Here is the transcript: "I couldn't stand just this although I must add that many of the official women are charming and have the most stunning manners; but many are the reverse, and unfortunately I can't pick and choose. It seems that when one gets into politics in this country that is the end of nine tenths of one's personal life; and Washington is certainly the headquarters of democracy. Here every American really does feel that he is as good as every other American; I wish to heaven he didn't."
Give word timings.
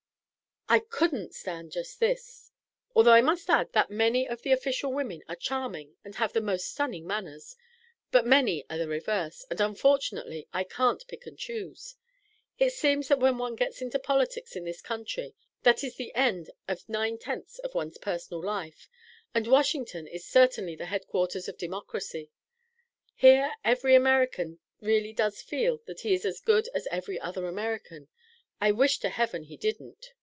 "I 0.73 0.79
couldn't 0.79 1.35
stand 1.35 1.73
just 1.73 1.99
this 1.99 2.49
although 2.95 3.11
I 3.11 3.19
must 3.19 3.49
add 3.49 3.73
that 3.73 3.91
many 3.91 4.25
of 4.25 4.41
the 4.41 4.53
official 4.53 4.93
women 4.93 5.21
are 5.27 5.35
charming 5.35 5.97
and 6.05 6.15
have 6.15 6.31
the 6.31 6.39
most 6.39 6.69
stunning 6.71 7.05
manners; 7.05 7.57
but 8.09 8.25
many 8.25 8.63
are 8.69 8.77
the 8.77 8.87
reverse, 8.87 9.45
and 9.49 9.59
unfortunately 9.59 10.47
I 10.53 10.63
can't 10.63 11.05
pick 11.09 11.25
and 11.25 11.37
choose. 11.37 11.97
It 12.57 12.71
seems 12.71 13.09
that 13.09 13.19
when 13.19 13.37
one 13.37 13.57
gets 13.57 13.81
into 13.81 13.99
politics 13.99 14.55
in 14.55 14.63
this 14.63 14.81
country 14.81 15.35
that 15.63 15.83
is 15.83 15.97
the 15.97 16.15
end 16.15 16.49
of 16.69 16.87
nine 16.87 17.17
tenths 17.17 17.59
of 17.59 17.75
one's 17.75 17.97
personal 17.97 18.41
life; 18.41 18.87
and 19.35 19.47
Washington 19.47 20.07
is 20.07 20.23
certainly 20.25 20.77
the 20.77 20.85
headquarters 20.85 21.49
of 21.49 21.57
democracy. 21.57 22.31
Here 23.13 23.51
every 23.65 23.93
American 23.93 24.59
really 24.79 25.11
does 25.11 25.41
feel 25.41 25.81
that 25.85 25.99
he 25.99 26.13
is 26.13 26.23
as 26.23 26.39
good 26.39 26.69
as 26.73 26.87
every 26.91 27.19
other 27.19 27.45
American; 27.45 28.07
I 28.61 28.71
wish 28.71 28.99
to 28.99 29.09
heaven 29.09 29.43
he 29.43 29.57
didn't." 29.57 30.13